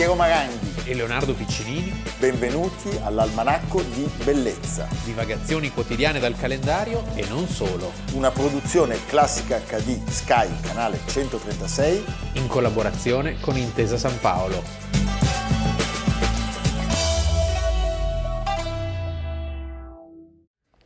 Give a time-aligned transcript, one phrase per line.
[0.00, 0.84] Piero Maranghi.
[0.86, 8.30] e Leonardo Piccinini, Benvenuti all'Almanacco di Bellezza, divagazioni quotidiane dal calendario e non solo, una
[8.30, 12.02] produzione classica HD Sky, canale 136.
[12.36, 14.62] in collaborazione con Intesa San Paolo.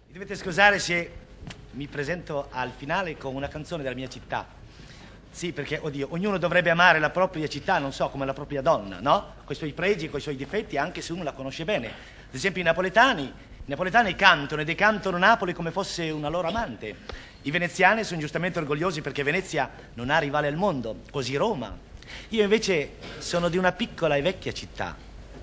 [0.09, 1.10] Mi dovete scusare se
[1.70, 4.62] mi presento al finale con una canzone della mia città.
[5.34, 9.01] Sì, perché, oddio, ognuno dovrebbe amare la propria città, non so, come la propria donna,
[9.01, 9.34] no?
[9.42, 11.88] Con i suoi pregi con i suoi difetti, anche se uno la conosce bene.
[11.88, 13.33] Ad esempio i napoletani, i
[13.65, 16.95] napoletani cantano e decantano Napoli come fosse una loro amante.
[17.42, 21.77] I veneziani sono giustamente orgogliosi perché Venezia non ha rivale al mondo, così Roma.
[22.28, 24.97] Io invece sono di una piccola e vecchia città,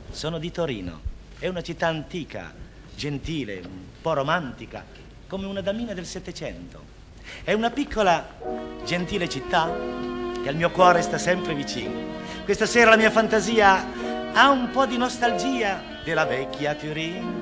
[0.09, 1.01] sono di Torino.
[1.37, 2.53] È una città antica,
[2.95, 4.85] gentile, un po' romantica,
[5.27, 6.90] come una damina del Settecento.
[7.43, 8.25] È una piccola,
[8.85, 9.71] gentile città
[10.41, 12.19] che al mio cuore sta sempre vicino.
[12.43, 13.85] Questa sera la mia fantasia
[14.33, 17.39] ha un po' di nostalgia della vecchia Turin.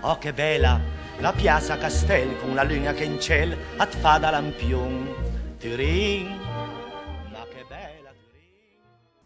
[0.00, 0.80] Oh, che bella
[1.18, 5.56] la piazza Castel con la luna che in ciel at fa da lampion.
[5.58, 6.26] Turin,
[7.30, 8.78] ma che bella Turin.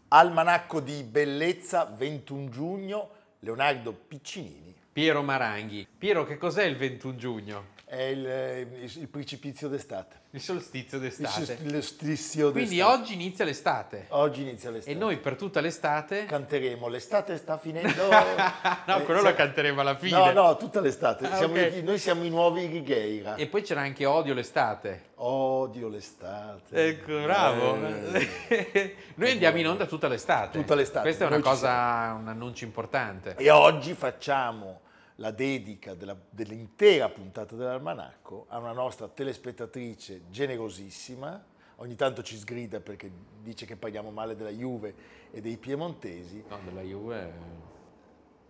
[0.07, 4.73] Almanacco di Bellezza, 21 giugno, Leonardo Piccinini.
[4.93, 5.87] Piero Maranghi.
[5.97, 7.65] Piero, che cos'è il 21 giugno?
[7.91, 8.67] È il, eh,
[8.99, 10.15] il precipizio d'estate.
[10.29, 11.43] Il solstizio Il d'estate.
[11.45, 12.97] sos- lo strizio Quindi d'estate.
[13.01, 14.05] oggi inizia l'estate.
[14.11, 14.95] Oggi inizia l'estate.
[14.95, 16.23] E noi per tutta l'estate...
[16.23, 20.17] canteremo l'estate sta finendo no, Eh, quello siamo- lo canteremo alla fine.
[20.17, 21.73] no no tutta l'estate Ah, Siamo ok.
[21.75, 25.09] i- noi siamo i nuovi Righeira E poi c'era anche Odio l'estate.
[25.15, 27.75] odio l'estate Ecco, bravo.
[27.85, 28.95] Eh.
[29.15, 30.57] Noi andiamo in onda tutta l'estate.
[30.57, 33.35] Tutta l'estate, Questa è una noi cosa, un annuncio importante.
[33.37, 34.79] e oggi facciamo
[35.21, 41.45] la dedica della- dell'intera puntata dell'almanacco a una nostra telespettatrice generosissima
[41.77, 43.11] ogni tanto ci sgrida perché
[43.41, 44.93] dice che parliamo male della Juve
[45.31, 47.33] e dei piemontesi No, della Juve...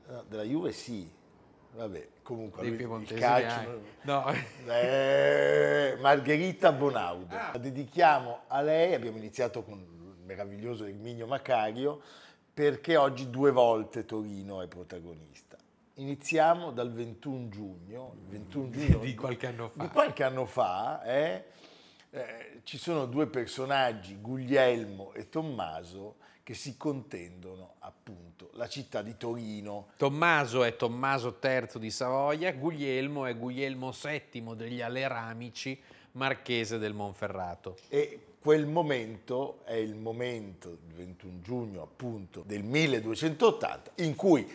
[0.08, 1.10] No, della Juve sì
[1.74, 3.82] vabbè comunque Dei lui- il piemontesi calcio.
[4.04, 4.26] No.
[4.68, 7.36] Eh, Margherita Bonaudo.
[7.36, 7.52] Ah.
[7.54, 12.02] La dedichiamo a lei, abbiamo iniziato con il meraviglioso Erminio Macario,
[12.54, 15.51] perché oggi due volte Torino è protagonista.
[15.96, 19.84] Iniziamo dal 21 giugno, il 21 giugno Di qualche anno fa.
[19.84, 21.44] di qualche anno fa, eh,
[22.12, 29.16] eh, ci sono due personaggi, Guglielmo e Tommaso, che si contendono appunto la città di
[29.18, 29.90] Torino.
[29.98, 35.80] Tommaso è Tommaso III di Savoia, Guglielmo è Guglielmo VII degli Aleramici,
[36.14, 37.78] marchese del Monferrato.
[37.90, 44.50] E quel momento è il momento, il 21 giugno appunto del 1280, in cui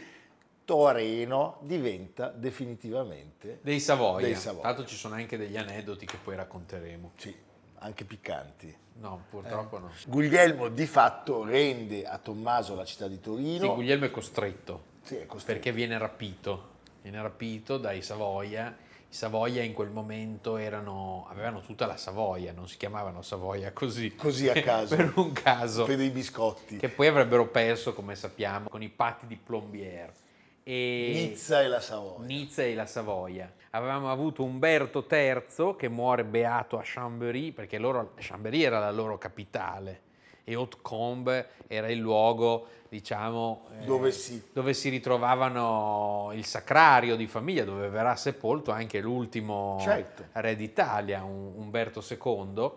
[0.66, 4.26] Torino diventa definitivamente, Dei Savoia.
[4.26, 4.64] Dei Savoia.
[4.66, 7.12] L'altro ci sono anche degli aneddoti che poi racconteremo.
[7.16, 7.34] sì,
[7.78, 8.76] anche piccanti.
[8.98, 9.90] No, purtroppo no.
[10.06, 13.74] Guglielmo di fatto rende a Tommaso la città di Sì, Torino.
[13.74, 15.52] Guglielmo è costretto, Sì, è costretto.
[15.60, 16.74] perché viene rapito.
[17.02, 18.76] Viene rapito dai Savoia.
[19.08, 24.16] I Savoia in quel momento erano, avevano tutta la Savoia, non si chiamavano Savoia così.
[24.16, 24.96] Così a caso.
[24.96, 25.84] per un caso.
[25.84, 26.78] per i biscotti.
[26.78, 30.24] Che poi avrebbero perso, come sappiamo, con i patti di Plombières.
[30.68, 31.10] E...
[31.14, 32.26] Nizza e la Savoia.
[32.26, 33.52] Nizza e la Savoia.
[33.70, 39.16] Avevamo avuto Umberto III che muore beato a Chambéry perché loro, Chambéry era la loro
[39.16, 40.00] capitale
[40.42, 47.28] e Hautecombe era il luogo, diciamo, eh, Dove si- dove si ritrovavano il sacrario di
[47.28, 50.24] famiglia, dove verrà sepolto anche l'ultimo Certo.
[50.32, 52.70] re d'Italia, Un- Umberto II,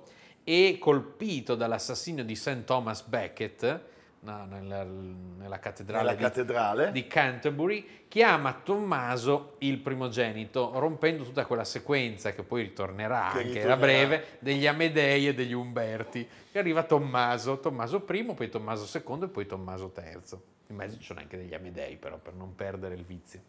[0.43, 2.65] e colpito dall'assassinio di St.
[2.65, 3.81] Thomas Becket
[4.21, 6.91] no, nella, nella cattedrale Nella di- cattedrale.
[6.91, 13.69] di Canterbury, chiama Tommaso il primogenito, rompendo tutta quella sequenza che poi ritornerà Che anche
[13.71, 16.27] a breve, degli Amedei e degli Umberti.
[16.51, 20.39] E arriva Tommaso, Tommaso I, poi Tommaso II e poi Tommaso III.
[20.67, 23.39] In mezzo ci sono anche degli Amedei, però, per non perdere il vizio.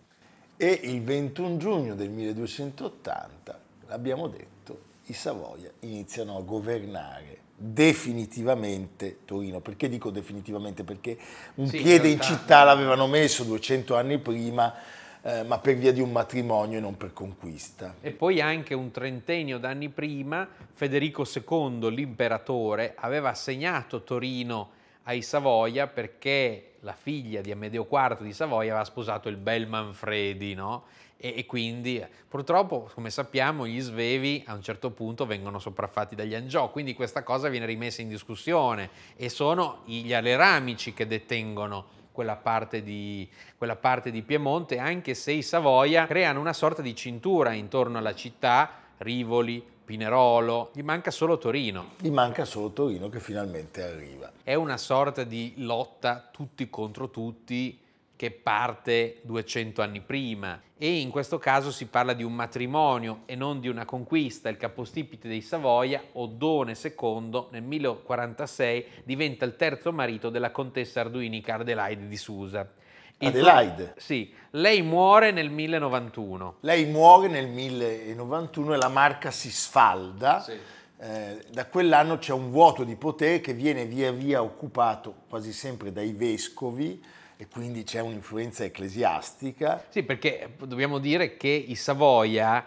[0.57, 9.61] E il 21 giugno del 1280, l'abbiamo detto, i Savoia iniziano a governare definitivamente Torino.
[9.61, 10.83] Perché dico definitivamente?
[10.83, 11.19] Perché
[11.57, 14.75] un Sì, piede in città l'avevano messo 200 anni prima,
[15.21, 17.97] eh, ma per via di un matrimonio e non per conquista.
[18.01, 24.71] E poi anche un trentennio d'anni prima, Federico II, l'imperatore, aveva assegnato Torino
[25.03, 30.55] ai Savoia perché la figlia di Amedeo IV di Savoia aveva sposato il bel Manfredi,
[30.55, 30.85] no?
[31.17, 36.15] E, e quindi eh, purtroppo, come sappiamo, gli svevi a un certo punto vengono sopraffatti
[36.15, 41.99] dagli Angiò, quindi questa cosa viene rimessa in discussione e sono gli aleramici che detengono
[42.13, 46.95] quella parte, di, quella parte di Piemonte, anche se i Savoia creano una sorta di
[46.95, 51.95] cintura intorno alla città Rivoli, Pinerolo, gli manca solo Torino.
[51.99, 54.31] Gli manca solo Torino che finalmente arriva.
[54.45, 57.77] È una sorta di lotta tutti contro tutti
[58.15, 63.35] che parte 200 anni prima e in questo caso si parla di un matrimonio e
[63.35, 64.49] non di una conquista.
[64.49, 71.57] Il capostipite dei Savoia, Oddone II, nel 1046 diventa il terzo marito della contessa arduinica
[71.57, 72.71] Adelaide di Susa.
[73.29, 73.95] Adelaide.
[73.97, 76.57] Sì, lei muore nel 1091.
[76.61, 80.45] Lei muore nel 1091 e la marca si sfalda.
[81.03, 85.93] Eh, da quell'anno c'è un vuoto di potere che viene via via occupato quasi sempre
[85.93, 87.03] dai vescovi
[87.37, 89.85] e quindi c'è un'influenza ecclesiastica.
[89.89, 92.63] Sì, perché dobbiamo dire che i Savoia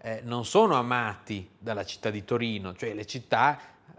[0.00, 3.58] eh, non sono amati dalla città di Torino, cioè le città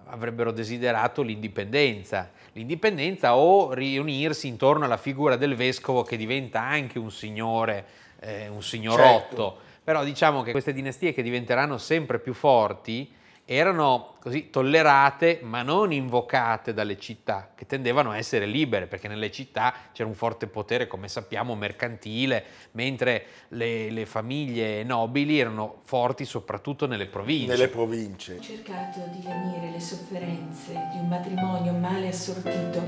[0.09, 2.31] avrebbero desiderato l'indipendenza.
[2.53, 7.85] L'indipendenza o riunirsi intorno alla figura del vescovo che diventa anche un signore,
[8.19, 9.03] eh, un signorotto.
[9.03, 9.57] Certo.
[9.83, 13.11] Però diciamo che queste dinastie che diventeranno sempre più forti
[13.51, 19.31] erano così tollerate ma non invocate dalle città, che tendevano a essere libere, perché nelle
[19.31, 22.43] città c'era un forte potere, come sappiamo, mercantile,
[22.73, 27.47] mentre le, le famiglie nobili erano forti soprattutto nelle province.
[27.47, 28.35] Nelle province.
[28.35, 32.79] Ho cercato di lenire le sofferenze di un matrimonio male assortito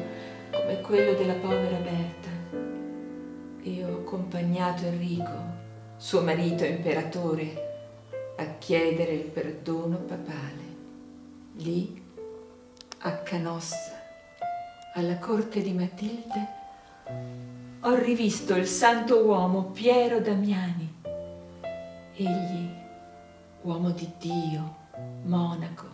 [0.52, 2.30] come quello della povera Berta
[3.64, 5.60] e ho accompagnato Enrico,
[5.98, 7.71] suo marito imperatore,
[8.38, 10.70] a chiedere il perdono papale.
[11.58, 12.02] Lì,
[13.00, 14.00] a Canossa,
[14.94, 16.48] alla corte di Matilde,
[17.82, 20.94] ho rivisto il santo uomo Piero Damiani.
[22.16, 22.70] Egli,
[23.62, 24.76] uomo di Dio,
[25.24, 25.86] monaco,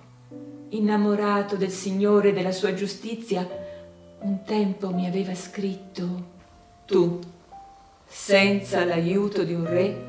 [0.69, 3.47] innamorato del Signore e della sua giustizia,
[4.19, 6.35] un tempo mi aveva scritto,
[6.85, 7.19] tu,
[8.05, 10.06] senza l'aiuto di un re,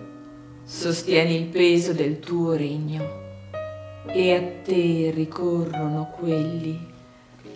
[0.69, 3.03] sostieni il peso del tuo regno
[4.05, 6.93] e a te ricorrono quelli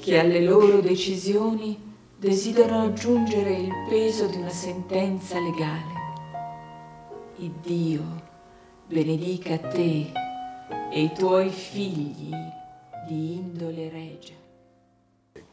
[0.01, 1.79] che alle loro decisioni
[2.17, 6.01] desiderano aggiungere il peso di una sentenza legale.
[7.37, 8.03] Iddio
[8.87, 10.11] benedica te
[10.91, 12.35] e i tuoi figli
[13.07, 14.41] di indole regia.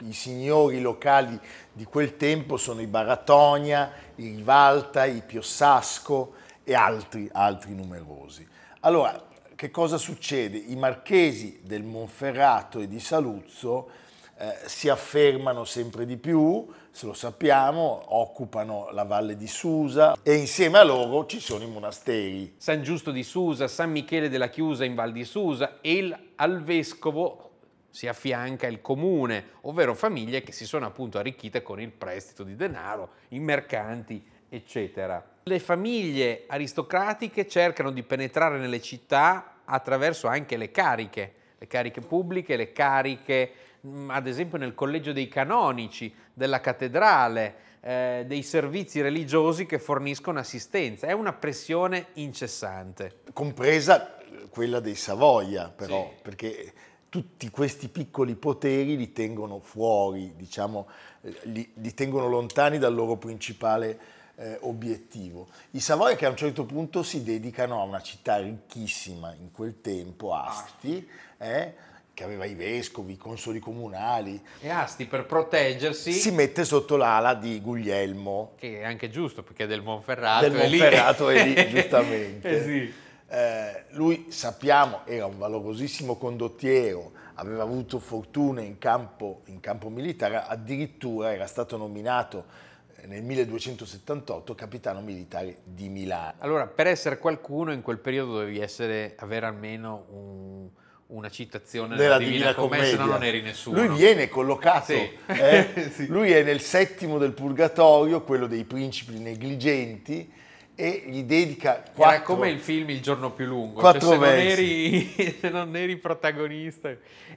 [0.01, 1.37] I signori locali
[1.73, 8.47] di quel tempo sono i Baratonia, i Rivalta, i Piossasco e altri, altri numerosi.
[8.81, 9.25] Allora,
[9.55, 10.55] che cosa succede?
[10.55, 13.89] I marchesi del Monferrato e di Saluzzo
[14.37, 20.35] eh, si affermano sempre di più, se lo sappiamo, occupano la valle di Susa e
[20.35, 22.53] insieme a loro ci sono i monasteri.
[22.57, 26.61] San Giusto di Susa, San Michele della Chiusa in Val di Susa e il- al
[26.61, 27.49] vescovo
[27.89, 32.55] si affianca il comune, ovvero famiglie che si sono appunto arricchite con il prestito di
[32.55, 35.37] denaro, i mercanti, eccetera.
[35.43, 42.55] Le famiglie aristocratiche cercano di penetrare nelle città attraverso anche le cariche, le cariche pubbliche,
[42.55, 43.51] le cariche
[43.81, 50.39] mh, ad esempio nel collegio dei canonici, della cattedrale, eh, dei servizi religiosi che forniscono
[50.39, 51.07] assistenza.
[51.07, 53.21] È una pressione incessante.
[53.33, 54.17] compresa
[54.49, 56.21] quella dei Savoia però, Sì.
[56.21, 56.73] perché
[57.09, 60.87] tutti questi piccoli poteri li tengono fuori, diciamo,
[61.21, 65.47] eh, li, li tengono lontani dal loro principale eh, obiettivo.
[65.71, 69.81] I Savoia che a un certo punto si dedicano a una città ricchissima in quel
[69.81, 71.07] tempo, Asti,
[71.37, 71.73] eh,
[72.13, 77.33] che aveva i vescovi, i consoli comunali, E Asti per proteggersi, si mette sotto l'ala
[77.33, 80.79] di Guglielmo, che è anche giusto perché è del Monferrato, del è lì.
[80.79, 82.49] Monferrato è lì, giustamente.
[82.49, 82.93] Eh sì.
[83.31, 90.43] Eh, lui sappiamo era un valorosissimo condottiero, aveva avuto fortune in campo, in campo militare,
[90.45, 92.67] addirittura era stato nominato
[93.05, 96.33] nel 1278 capitano militare di Milano.
[96.39, 100.67] Allora, per essere qualcuno in quel periodo dovevi essere, avere almeno un-
[101.07, 103.83] una citazione della Divina, Commedia, se no non eri nessuno.
[103.83, 105.09] Lui viene collocato, Sì.
[105.27, 106.05] eh, Sì.
[106.07, 110.31] lui è nel settimo del purgatorio, quello dei principi negligenti,
[110.75, 112.35] e gli dedica Era quattro...
[112.35, 115.97] come il film Il giorno più lungo, Quattro cioè, se, non eri, se non eri
[115.97, 116.89] protagonista.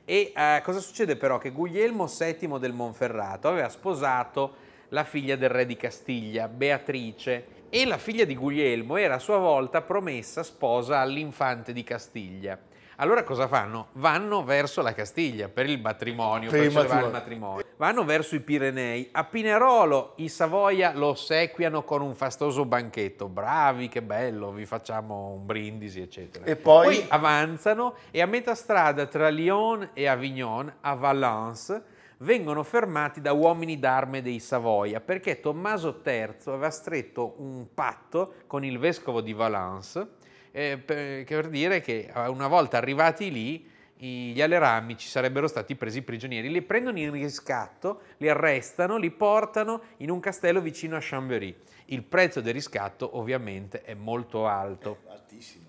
[0.05, 1.39] E eh, cosa succede però?
[1.39, 4.55] Che Guglielmo VII del Monferrato aveva sposato
[4.93, 9.39] la figlia del re di Castiglia, Beatrice, e la figlia di Guglielmo era a sua
[9.39, 12.59] volta promessa sposa all'infante di Castiglia.
[12.97, 13.89] Allora cosa fanno?
[13.93, 17.55] Vanno verso la Castiglia per il matrimonio, Per per, il celebrare il matrimonio.
[17.57, 17.65] matrimonio.
[17.79, 19.09] Vanno verso i Pirenei.
[19.13, 23.29] A Pinerolo i Savoia lo ossequiano con un fastoso banchetto.
[23.29, 26.45] Bravi, che bello, vi facciamo un brindisi, eccetera.
[26.45, 31.83] E poi- avanzano e a metà strada tra Lyon e Avignon, a Valence,
[32.23, 38.65] vengono fermati da uomini d'arme dei Savoia perché Tommaso III aveva stretto un patto con
[38.65, 40.09] il vescovo di Valence
[40.53, 43.71] eh, per, per dire che eh, una volta arrivati lì
[44.05, 46.51] gli alerami ci sarebbero stati presi prigionieri.
[46.51, 51.55] Li prendono in riscatto, li arrestano, li portano in un castello vicino a Chambéry.
[51.87, 54.99] Il prezzo del riscatto ovviamente è molto alto.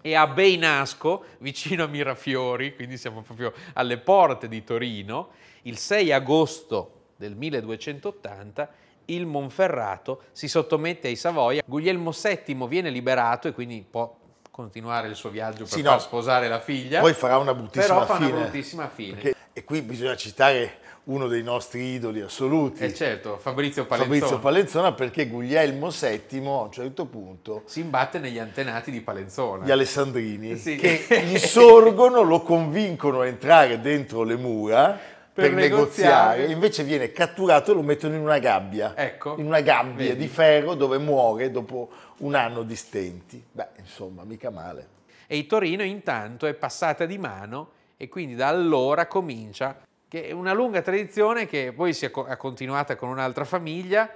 [0.02, 5.30] E a Beinasco, vicino a Mirafiori, quindi siamo proprio alle porte di Torino,
[5.64, 13.48] il 6 agosto del 1280 il Monferrato si sottomette ai Savoia, Guglielmo VII viene liberato
[13.48, 14.22] e quindi può
[14.54, 16.00] continuare il suo viaggio per sì, far no.
[16.00, 17.00] sposare la figlia.
[17.00, 18.30] Poi farà una bruttissima però fine.
[18.30, 19.14] Fa una bruttissima fine.
[19.14, 22.84] Perché, e qui bisogna citare uno dei nostri idoli assoluti.
[22.84, 24.20] Eh certo, Fabrizio Palenzona.
[24.20, 29.66] Fabrizio Palenzona perché Guglielmo VII a un certo punto si imbatte negli antenati di Palenzona.
[29.66, 30.76] Gli Alessandrini sì.
[30.76, 35.00] che gli sorgono, lo convincono a entrare dentro le mura
[35.34, 36.38] per, per negoziare.
[36.38, 36.52] negoziare.
[36.52, 40.18] invece viene catturato e lo mettono in una gabbia, ecco, in una gabbia vedi.
[40.18, 41.90] di ferro dove muore dopo
[42.24, 43.44] un anno di stenti.
[43.52, 44.88] Beh, insomma, mica male.
[45.28, 50.32] E il Torino intanto è passata di mano e quindi da allora comincia, che è
[50.32, 54.10] una lunga tradizione che poi si è continuata con un'altra famiglia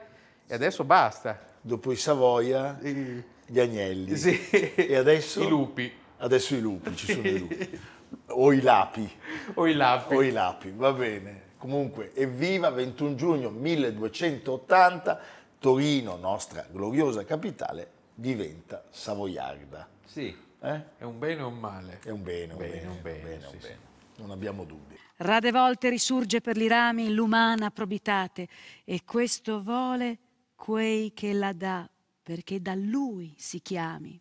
[0.46, 1.40] e adesso basta.
[1.62, 4.16] Dopo i Savoia, gli agnelli.
[4.16, 4.50] Sì.
[4.50, 5.44] E adesso?
[5.44, 5.92] I lupi.
[6.20, 7.80] Adesso i lupi, ci sono i lupi.
[8.28, 9.10] O i lapi.
[9.56, 10.16] O i lapi.
[10.16, 11.46] O i lapi, va bene.
[11.58, 15.20] Comunque, evviva 21 giugno 1280,
[15.60, 19.88] Torino, nostra gloriosa capitale, diventa savoiarda.
[20.04, 20.98] Sì, eh?
[20.98, 22.00] è un bene o un male?
[22.02, 23.78] È un bene, un bene, bene, un bene, bene, sì, un bene.
[24.16, 24.22] Sì.
[24.22, 24.98] Non abbiamo dubbi.
[25.18, 28.48] Rade volte risurge per li rami l'umana probitate
[28.84, 30.18] e questo vole
[30.56, 31.88] quei che la dà
[32.24, 34.20] perché da lui si chiami.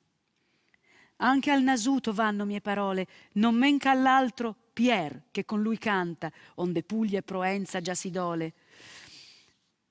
[1.16, 6.82] Anche al nasuto vanno mie parole, non menca all'altro Pier che con lui canta, onde
[6.82, 8.52] Puglia e Proenza già si dole.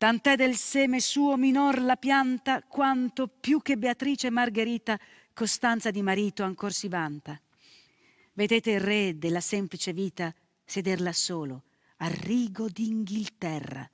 [0.05, 4.99] Tant'è del seme suo minor la pianta, quanto più che Beatrice Margherita
[5.33, 7.41] costanza di marito ancor si vanta.
[8.33, 10.31] Vedete il re della semplice vita
[10.63, 11.63] sederla solo,
[11.97, 13.89] a rigo d'Inghilterra.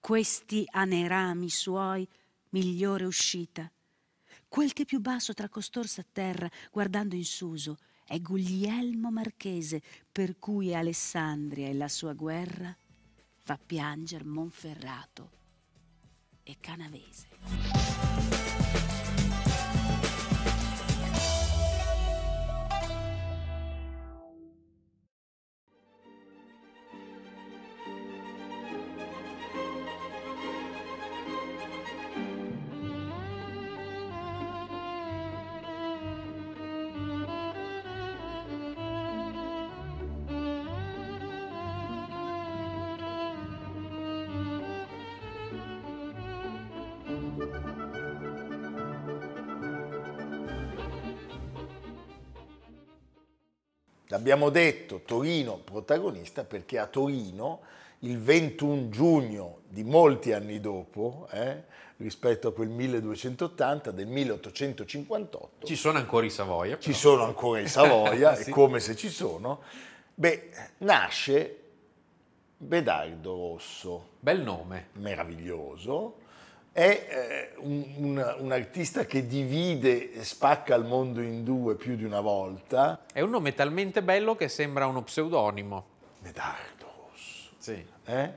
[0.00, 2.08] Questi anerami suoi
[2.48, 3.70] migliore uscita
[4.48, 10.74] Quel che più basso tra costor s'atterra, guardando in suso, è Guglielmo Marchese, per cui
[10.74, 12.74] Alessandria e la sua guerra
[13.46, 15.30] fa pianger Monferrato
[16.44, 18.13] e Canavese.
[54.14, 57.60] Abbiamo detto Torino protagonista perché a Torino
[58.00, 61.64] il 21 giugno di molti anni dopo, eh,
[61.96, 65.66] rispetto a quel 1280 del 1858.
[65.66, 66.78] Ci sono ancora i Savoia.
[66.78, 68.50] Ci sono ancora i Savoia, sì.
[68.50, 69.62] è come se ci sono.
[70.14, 71.60] Beh, nasce
[72.56, 74.08] Bedardo Rosso.
[74.20, 74.88] Bel nome.
[74.94, 76.22] Meraviglioso
[76.74, 81.94] è eh, un, un, un, artista che divide e spacca il mondo in due più
[81.94, 83.04] di una volta.
[83.12, 85.86] È un nome talmente bello che sembra uno pseudonimo.
[86.22, 87.50] Medardo Rosso.
[87.58, 87.86] Sì.
[88.06, 88.28] Eh?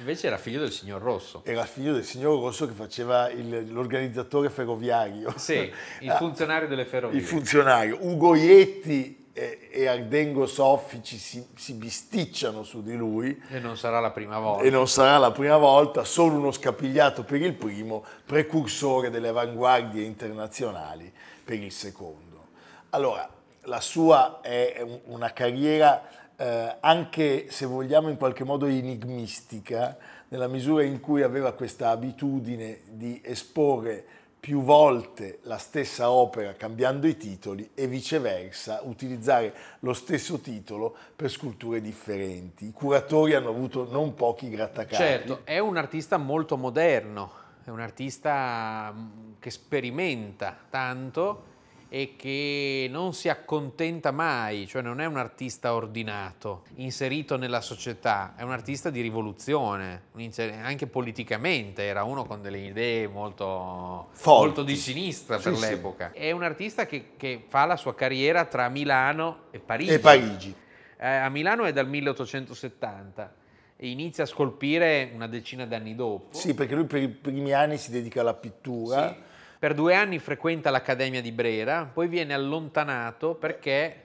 [0.00, 1.40] Invece era figlio del signor Rosso.
[1.46, 5.32] Era figlio del signor Rosso che faceva il, l'organizzatore ferroviario.
[5.38, 7.18] Sì, il funzionario delle ferrovie.
[7.18, 7.96] Il funzionario.
[8.02, 9.25] Ugo Ietti
[9.70, 13.38] e, Ardengo Soffici si, si, bisticciano su di lui.
[13.50, 14.64] E non sarà la prima volta.
[14.64, 20.04] E non sarà la prima volta, solo uno scapigliato per il primo, precursore delle avanguardie
[20.04, 21.12] internazionali
[21.44, 22.46] per il secondo.
[22.90, 23.28] Allora,
[23.64, 30.82] la sua è una carriera eh, anche se vogliamo in qualche modo enigmistica, nella misura
[30.82, 34.04] in cui aveva questa abitudine di esporre
[34.46, 41.32] più volte la stessa opera cambiando i titoli e viceversa utilizzare lo stesso titolo per
[41.32, 42.66] sculture differenti.
[42.66, 44.94] I curatori hanno avuto non pochi grattacapi.
[44.94, 47.32] Certo, è un artista molto moderno,
[47.64, 51.42] è un artista mm, che sperimenta tanto
[51.96, 58.34] e che non si accontenta mai, cioè non è un artista ordinato, inserito nella società,
[58.36, 60.02] è un artista di rivoluzione,
[60.62, 66.10] anche politicamente era uno con delle idee molto, molto di sinistra per sì, l'epoca.
[66.12, 66.18] Sì.
[66.18, 69.92] È un artista che, che, fa la sua carriera tra Milano e Parigi.
[69.94, 70.54] E Parigi.
[70.98, 73.34] Eh, a Milano è dal 1870
[73.74, 76.36] e inizia a scolpire una decina d'anni dopo.
[76.36, 79.14] Sì, perché lui per i primi anni si dedica alla pittura.
[79.14, 84.02] Sì Per due anni frequenta l'Accademia di Brera, poi viene allontanato perché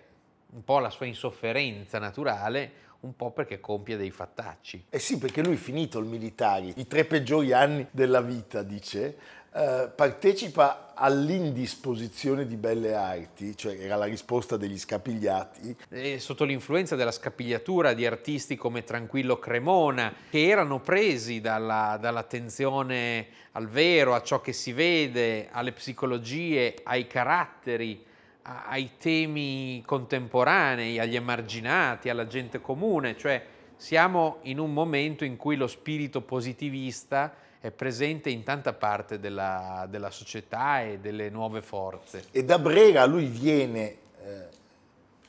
[0.53, 4.85] un po' la sua insofferenza naturale, un po' perché compie dei fattacci.
[4.89, 9.17] Eh sì, perché lui finito il militare, i tre peggiori anni della vita, dice,
[9.53, 15.75] eh, partecipa all'indisposizione di belle arti, cioè era la risposta degli scapigliati.
[15.89, 23.27] E sotto l'influenza della scapigliatura di artisti come Tranquillo Cremona, che erano presi dalla, dall'attenzione
[23.51, 28.05] al vero, a ciò che si vede, alle psicologie, ai caratteri,
[28.43, 33.43] a, ai temi contemporanei, agli emarginati, alla gente comune, cioè
[33.75, 39.85] siamo in un momento in cui lo spirito positivista è presente in tanta parte della,
[39.87, 42.25] della società e delle nuove forze.
[42.31, 44.47] E da Brera lui viene eh,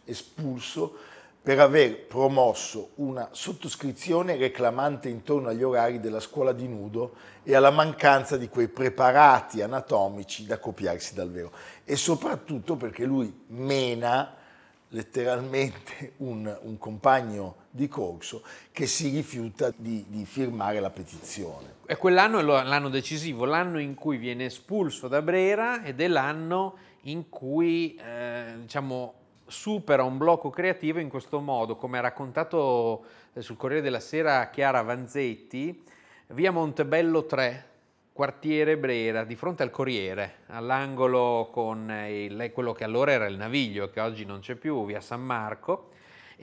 [0.05, 0.97] espulso
[1.43, 7.71] per aver promosso una sottoscrizione reclamante intorno agli orari della scuola di nudo e alla
[7.71, 11.53] mancanza di quei preparati anatomici da copiarsi dal vero.
[11.85, 14.37] E soprattutto perché lui mena
[14.89, 21.81] letteralmente un, un compagno di corso che si rifiuta di, di firmare la petizione.
[21.87, 26.77] E quell'anno è l'anno decisivo, l'anno in cui viene espulso da Brera ed è l'anno
[27.05, 29.15] in cui eh, diciamo,
[29.47, 34.51] supera un blocco creativo in questo modo, come ha raccontato eh, sul Corriere della Sera
[34.51, 35.83] Chiara Vanzetti,
[36.29, 37.67] via Montebello 3,
[38.13, 43.89] quartiere Brera, di fronte al Corriere, all'angolo con il, quello che allora era il Naviglio,
[43.89, 45.89] che oggi non c'è più, via San Marco,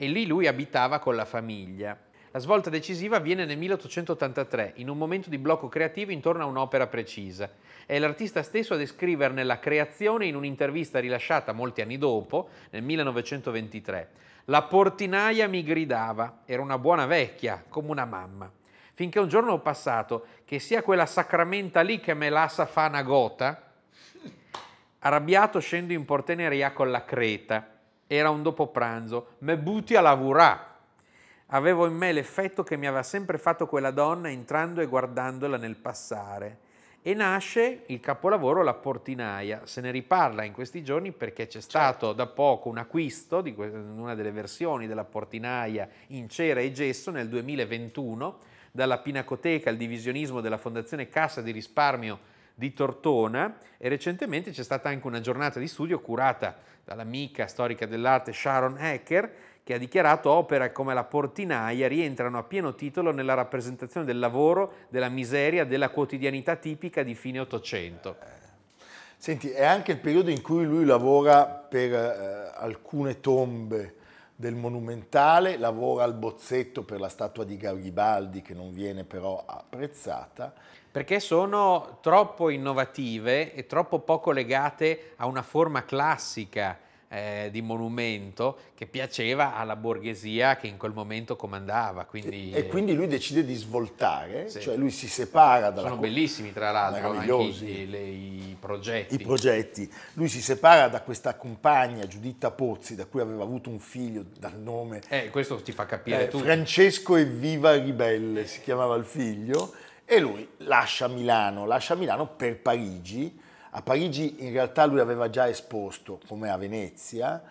[0.02, 1.94] e lì lui abitava con la famiglia.
[2.30, 6.86] La svolta decisiva avviene nel 1883, in un momento di blocco creativo intorno a un'opera
[6.86, 7.50] precisa.
[7.84, 14.08] È l'artista stesso a descriverne la creazione in un'intervista rilasciata molti anni dopo, nel 1923.
[14.46, 18.50] La portinaia mi gridava, era una buona vecchia, come una mamma.
[18.94, 22.86] Finché un giorno ho passato che sia quella sacramenta lì che me la sa fa
[22.86, 23.72] una gota,
[25.00, 27.79] arrabbiato scendo in porteneria con la creta.
[28.12, 30.68] Era un dopo pranzo, me butti a lavorare
[31.52, 35.76] Avevo in me l'effetto che mi aveva sempre fatto quella donna entrando e guardandola nel
[35.76, 36.68] passare.
[37.02, 39.62] E nasce il capolavoro La Portinaia.
[39.64, 42.12] Se ne riparla in questi giorni perché c'è stato certo.
[42.12, 47.28] da poco un acquisto di una delle versioni della Portinaia in cera e gesso nel
[47.28, 48.38] 2021
[48.70, 52.29] dalla Pinacoteca al divisionismo della Fondazione Cassa di Risparmio
[52.60, 58.34] di Tortona e recentemente c'è stata anche una giornata di studio curata dall'amica storica dell'arte
[58.34, 59.32] Sharon Hacker
[59.64, 64.74] che ha dichiarato opere come la portinaia rientrano a pieno titolo nella rappresentazione del lavoro,
[64.90, 68.16] della miseria, della quotidianità tipica di fine Ottocento.
[69.16, 73.94] Senti, è anche il periodo in cui lui lavora per eh, alcune tombe
[74.40, 80.50] del Monumentale, lavora al bozzetto per la statua di Garibaldi che non viene però apprezzata.
[80.90, 86.78] Perché sono troppo innovative e troppo poco legate a una forma classica
[87.12, 92.04] eh, di monumento che piaceva alla borghesia che in quel momento comandava.
[92.04, 94.60] Quindi, e, e quindi lui decide di svoltare, sì.
[94.60, 95.88] cioè lui si separa dalla...
[95.88, 99.16] Sono bellissimi tra l'altro anche i, le, i, progetti.
[99.16, 99.92] I progetti.
[100.12, 104.58] Lui si separa da questa compagna Giuditta Pozzi, da cui aveva avuto un figlio dal
[104.58, 105.02] nome...
[105.08, 106.44] Eh, questo ti fa capire eh, tutto.
[106.44, 113.38] Francesco Evviva Ribelle si chiamava il figlio, e lui lascia Milano, lascia Milano per Parigi,
[113.70, 117.42] a Parigi in realtà lui aveva già esposto, come a Venezia,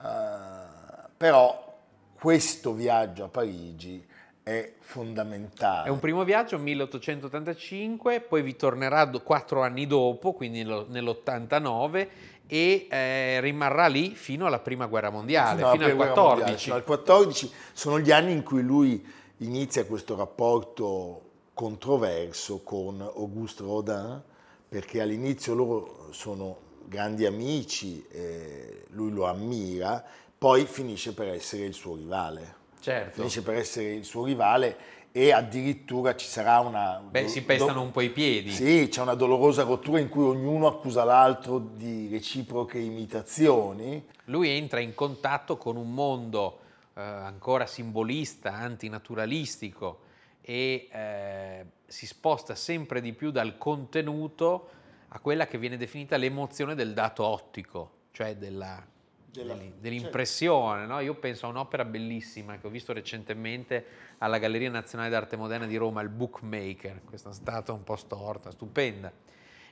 [0.00, 1.78] eh, però
[2.18, 4.04] questo viaggio a Parigi
[4.42, 5.88] è fondamentale.
[5.88, 12.08] È un primo viaggio, 1885, poi vi tornerà quattro anni dopo, quindi nell'89,
[12.46, 16.28] e eh, rimarrà lì fino alla prima guerra mondiale, fino, fino al 14.
[16.28, 19.04] Mondiale, fino al 14 sono gli anni in cui lui
[19.38, 24.22] inizia questo rapporto controverso con Auguste Rodin,
[24.68, 30.04] perché all'inizio loro sono grandi amici, eh, lui lo ammira,
[30.36, 32.54] poi finisce per essere il suo rivale.
[32.80, 33.14] Certo.
[33.14, 34.76] Finisce per essere il suo rivale
[35.10, 37.02] e addirittura ci sarà una...
[37.08, 38.50] Beh, si pestano do- un po' i piedi.
[38.50, 44.04] Sì, c'è una dolorosa rottura in cui ognuno accusa l'altro di reciproche imitazioni.
[44.26, 46.58] Lui entra in contatto con un mondo
[46.94, 50.00] eh, ancora simbolista, antinaturalistico,
[50.48, 54.70] e eh, si sposta sempre di più dal contenuto
[55.08, 58.80] a quella che viene definita l'emozione del dato ottico, cioè della,
[59.28, 60.82] della, dell'impressione.
[60.82, 60.92] Certo.
[60.92, 61.00] No?
[61.00, 63.84] Io penso a un'opera bellissima che ho visto recentemente
[64.18, 69.12] alla Galleria Nazionale d'Arte Moderna di Roma, il Bookmaker, questa statua un po' storta, stupenda.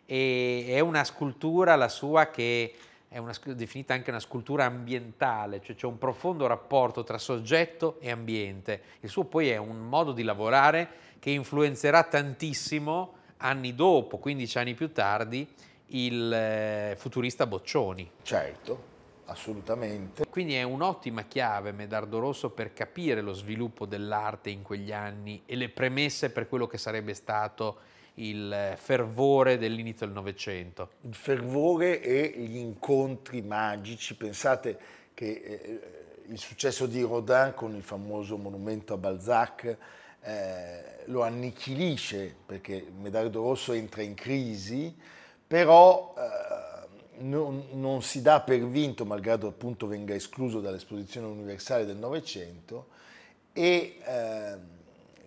[0.05, 2.75] E è una scultura, la sua, che
[3.15, 8.11] è una, definita anche una scultura ambientale, cioè c'è un profondo rapporto tra soggetto e
[8.11, 8.83] ambiente.
[9.03, 10.89] Il suo poi è un modo di lavorare
[11.21, 15.49] che influenzerà tantissimo anni dopo, 15 anni più tardi,
[15.89, 18.11] il eh, futurista Boccioni.
[18.23, 18.83] Certo,
[19.27, 20.27] assolutamente.
[20.29, 25.55] Quindi è un'ottima chiave Medardo Rosso per capire lo sviluppo dell'arte in quegli anni e
[25.55, 27.79] le premesse per quello che sarebbe stato
[28.15, 30.91] il fervore dell'inizio del Novecento.
[31.03, 34.79] Il fervore e gli incontri magici, pensate
[35.15, 35.81] che eh,
[36.29, 39.77] il successo di Rodin con il famoso monumento a Balzac
[40.23, 44.95] eh, lo annichilisce perché Medardo Rosso entra in crisi,
[45.47, 51.97] però eh, non, non, si dà per vinto, malgrado appunto venga escluso dall'esposizione universale del
[51.97, 52.89] Novecento,
[53.53, 54.57] e eh,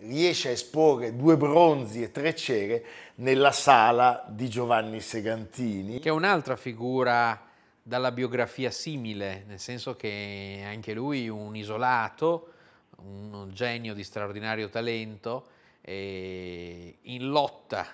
[0.00, 2.84] riesce a esporre due bronzi e tre cere
[3.16, 5.98] nella sala di Giovanni Segantini.
[5.98, 7.40] Che è un'altra figura
[7.82, 12.52] dalla biografia simile, nel senso che anche lui un isolato,
[12.98, 15.46] un genio di straordinario talento,
[15.82, 17.86] in lotta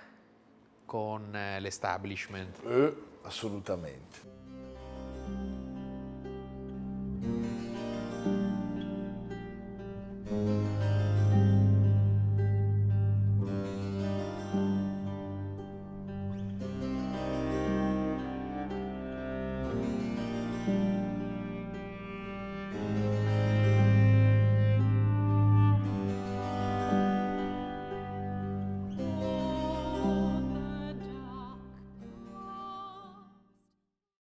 [0.85, 2.59] con eh, l'establishment.
[2.67, 4.33] Eh, assolutamente.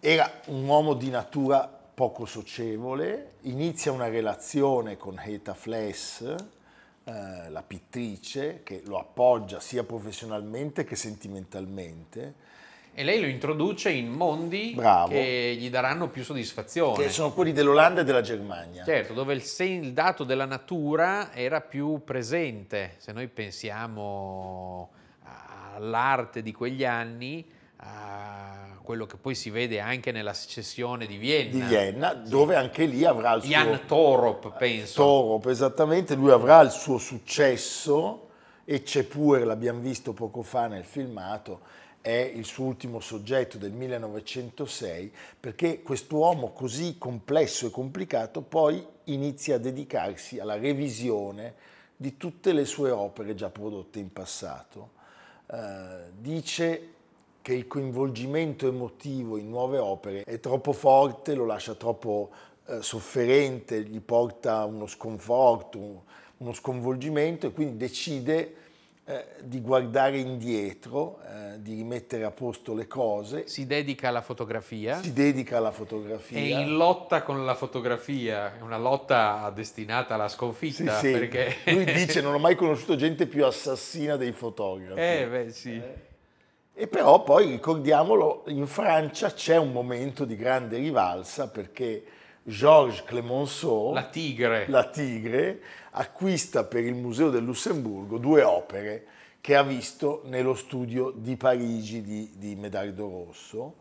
[0.09, 7.65] Era un uomo di natura poco socievole, inizia una relazione con Heta Fless, eh, la
[7.67, 12.35] pittrice, che lo appoggia sia professionalmente che sentimentalmente.
[12.95, 15.09] E lei lo introduce in mondi Bravo.
[15.09, 17.03] che gli daranno più soddisfazione.
[17.03, 18.85] Che sono quelli dell'Olanda e della Germania.
[18.85, 22.95] Certo, dove il, il dato della natura era più presente.
[22.99, 24.89] Se noi pensiamo
[25.75, 31.51] all'arte di quegli anni, a quello che poi si vede anche nella secessione di Vienna.
[31.51, 33.51] Di Vienna, dove anche lì avrà il suo...
[33.51, 35.03] Jan Torop, penso.
[35.03, 38.29] Torop, esattamente, lui avrà il suo successo
[38.65, 41.61] e c'è pure, l'abbiamo visto poco fa nel filmato,
[42.01, 49.57] è il suo ultimo soggetto del 1906, perché quest'uomo così complesso e complicato poi inizia
[49.57, 51.55] a dedicarsi alla revisione
[51.97, 54.93] di tutte le sue opere già prodotte in passato.
[55.47, 56.95] Uh, dice
[57.47, 62.31] che il coinvolgimento emotivo in nuove opere è troppo forte, lo lascia troppo
[62.67, 66.03] eh, sofferente, gli porta uno sconforto,
[66.39, 68.55] uno sconvolgimento e quindi decide
[69.05, 73.47] eh, di guardare indietro, eh, di rimettere a posto le cose.
[73.47, 75.01] Si dedica alla fotografia.
[75.01, 76.39] Si dedica alla fotografia.
[76.39, 80.99] È in lotta con la fotografia, è una lotta destinata alla sconfitta.
[80.99, 81.13] Sì, sì.
[81.13, 81.59] Perché...
[81.67, 85.01] Lui dice non ho mai conosciuto gente più assassina dei fotografi.
[85.01, 85.81] Eh beh sì.
[86.79, 92.05] E però poi ricordiamolo, in Francia c'è un momento di grande rivalsa perché
[92.43, 94.67] Georges Clemenceau, la tigre.
[94.69, 95.63] la tigre,
[95.93, 99.07] acquista per il Museo del Lussemburgo due opere
[99.41, 103.77] che ha visto nello studio di Parigi di, di Medardo Rosso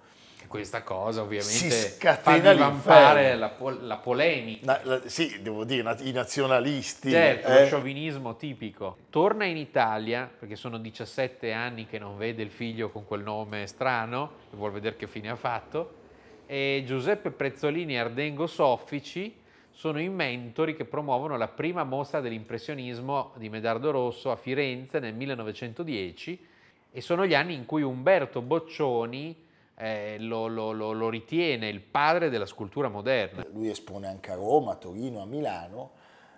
[0.48, 4.66] questa cosa ovviamente fa divampare la, la, polemica.
[4.66, 7.10] Na, la, sì, devo dire, i nazionalisti.
[7.10, 7.62] Certo, eh.
[7.62, 8.98] lo sciovinismo tipico.
[9.10, 13.68] Torna in Italia, perché sono 17 anni che non vede il figlio con quel nome
[13.68, 16.04] strano, e vuol vedere che fine ha fatto,
[16.46, 23.34] e Giuseppe Prezzolini e Ardengo Soffici sono i mentori che promuovono la prima mostra dell'impressionismo
[23.36, 26.48] di Medardo Rosso a Firenze nel 1910
[26.92, 29.36] e sono gli anni in cui Umberto Boccioni
[29.76, 33.46] eh, lo, lo, lo, lo, ritiene il padre della scultura moderna.
[33.52, 35.92] Lui espone anche a Roma, a Torino, a Milano,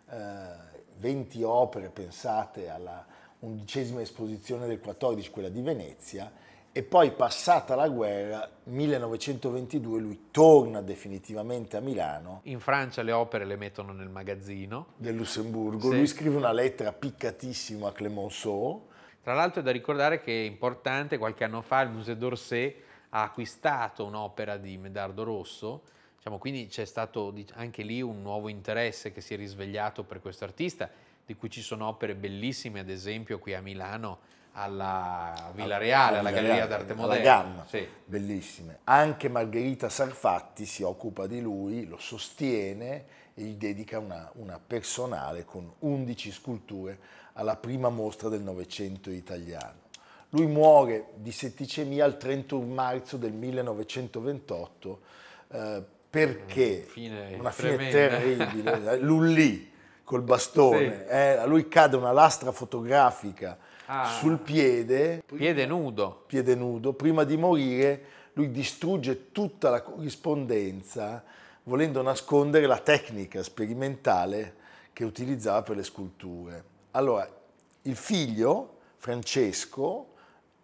[0.10, 3.06] eh, 20 opere pensate alla
[3.40, 6.32] undicesima esposizione del 14, quella di Venezia,
[6.72, 12.42] e poi passata la guerra, 1922, lui torna definitivamente a Milano.
[12.44, 14.88] In Francia le opere le mettono nel magazzino.
[14.96, 15.90] Del Lussemburgo.
[15.90, 15.96] Sì.
[15.96, 18.88] Lui scrive una lettera piccatissima a Clemenceau.
[19.24, 22.86] Tra l'altro è da ricordare che è importante, qualche anno fa il Musée d'Orsay
[23.18, 25.82] ha acquistato un'opera di Medardo Rosso,
[26.18, 30.44] diciamo, quindi c'è stato anche lì un nuovo interesse che si è risvegliato per questo
[30.44, 30.88] artista,
[31.26, 36.30] di cui ci sono opere bellissime, ad esempio qui a Milano alla Villa Reale, alla,
[36.30, 37.24] alla Galleria d'Arte Moderna.
[37.24, 37.88] Gamma, sì.
[38.06, 38.80] bellissime.
[38.84, 45.44] Anche Margherita Sarfatti si occupa di lui, lo sostiene e gli dedica una, una personale
[45.44, 47.00] con 11 sculture
[47.34, 49.86] alla prima mostra del Novecento italiano.
[50.38, 55.00] Lui muore di setticemia il 31 marzo del 1928
[55.50, 59.72] eh, perché fine una fine terribile, Lullì
[60.04, 61.12] col bastone, sì.
[61.14, 63.58] eh, a lui cade una lastra fotografica
[63.90, 64.06] Ah.
[64.20, 66.24] sul piede, Piede nudo.
[66.28, 68.02] piede nudo, prima di morire
[68.34, 71.24] lui distrugge tutta la corrispondenza
[71.64, 74.56] volendo nascondere la tecnica sperimentale
[74.92, 76.64] che utilizzava per le sculture.
[76.92, 77.28] Allora,
[77.84, 80.08] il figlio, Francesco,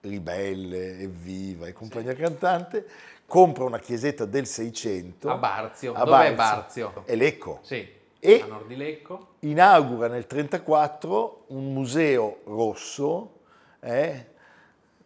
[0.04, 2.86] ribelle, evviva e compagnia cantante,
[3.26, 5.94] compra una chiesetta del 600 A Barzio.
[5.94, 7.04] a Dov'è Barzio?
[7.06, 7.60] È Lecco.
[7.62, 7.88] Sì.
[8.20, 9.36] E- a nord di Lecco.
[9.40, 13.40] Inaugura nel 1934 un museo rosso
[13.80, 14.28] eh,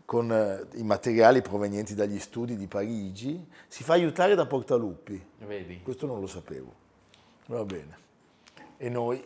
[0.05, 3.47] con eh, i materiali provenienti dagli studi di Parigi.
[3.67, 5.23] Si fa aiutare da Portaluppi.
[5.39, 5.81] Vedi.
[5.81, 6.73] Questo non lo sapevo.
[7.47, 7.97] Va bene.
[8.77, 9.23] E noi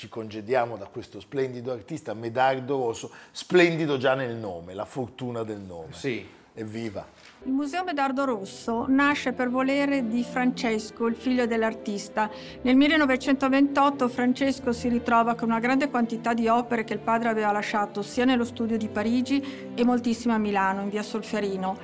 [0.00, 5.60] ci congediamo da questo splendido artista, Medardo Rosso, splendido già nel nome, la fortuna del
[5.60, 5.92] nome.
[5.92, 6.26] Sì.
[6.54, 7.06] Evviva!
[7.44, 12.30] Il Museo Medardo Rosso nasce per volere di Francesco, il figlio dell'artista.
[12.62, 17.52] Nel 1928 Francesco si ritrova con una grande quantità di opere che il padre aveva
[17.52, 21.76] lasciato sia nello studio di Parigi e moltissime a Milano, in via Solferino.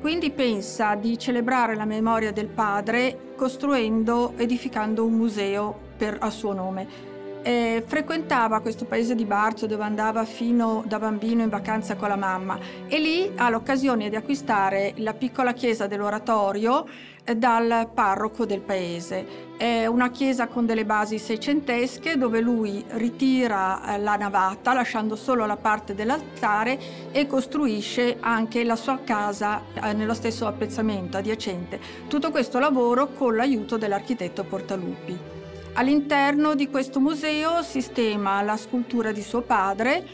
[0.00, 6.52] Quindi pensa di celebrare la memoria del padre costruendo, edificando un museo per- a suo
[6.52, 7.13] nome.
[7.46, 12.16] Eh, frequentava questo paese di Barzio dove andava fino da bambino in vacanza con la
[12.16, 16.86] mamma e lì ha l'occasione di acquistare la piccola chiesa dell'oratorio
[17.22, 19.52] eh, dal parroco del paese.
[19.58, 25.44] È una chiesa con delle basi seicentesche dove lui ritira eh, la navata lasciando solo
[25.44, 26.78] la parte dell'altare
[27.12, 31.78] e costruisce anche la sua casa eh, nello stesso appezzamento adiacente.
[32.08, 35.43] Tutto questo lavoro con l'aiuto dell'architetto Portaluppi.
[35.76, 40.06] All'interno di questo museo sistema la scultura di suo padre,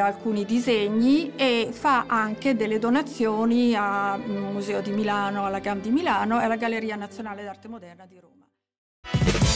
[0.00, 6.40] alcuni disegni e fa anche delle donazioni al Museo di Milano, alla GAM di Milano
[6.40, 9.39] e alla Galleria Nazionale d'Arte Moderna di Roma.